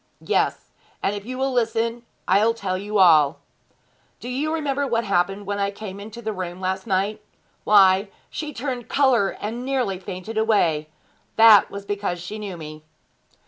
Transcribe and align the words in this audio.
'Yes; 0.21 0.71
and 1.03 1.15
if 1.15 1.27
you 1.27 1.37
will 1.37 1.51
listen 1.53 2.01
I'll 2.27 2.55
tell 2.55 2.75
you 2.75 2.97
all. 2.97 3.37
Do 4.19 4.29
you 4.29 4.51
remember 4.51 4.87
what 4.87 5.03
happened 5.03 5.45
when 5.45 5.59
I 5.59 5.69
came 5.69 5.99
into 5.99 6.23
the 6.23 6.33
room 6.33 6.59
last 6.59 6.87
night? 6.87 7.21
Why, 7.65 8.07
she 8.31 8.51
turned 8.51 8.89
colour 8.89 9.37
and 9.39 9.63
nearly 9.63 9.99
fainted 9.99 10.39
away. 10.39 10.89
That 11.35 11.69
was 11.69 11.85
because 11.85 12.19
she 12.19 12.39
knew 12.39 12.57
me.' 12.57 12.83